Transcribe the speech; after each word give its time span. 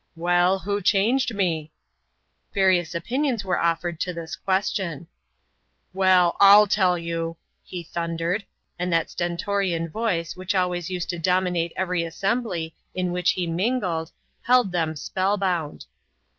"Well, 0.15 0.57
who 0.57 0.81
changed 0.81 1.35
me?" 1.35 1.71
Various 2.55 2.95
opinions 2.95 3.45
were 3.45 3.59
offered 3.59 3.99
to 3.99 4.13
this 4.15 4.35
question. 4.35 5.05
"Well, 5.93 6.35
I'll 6.39 6.65
tell 6.65 6.97
you!" 6.97 7.37
he 7.63 7.83
thundered, 7.83 8.43
and 8.79 8.91
that 8.91 9.11
stentorian 9.11 9.89
voice 9.89 10.35
which 10.35 10.55
always 10.55 10.89
used 10.89 11.11
to 11.11 11.19
dominate 11.19 11.71
every 11.75 12.03
assembly 12.03 12.73
in 12.95 13.11
which 13.11 13.33
he 13.33 13.45
mingled, 13.45 14.11
held 14.41 14.71
them 14.71 14.95
spellbound! 14.95 15.85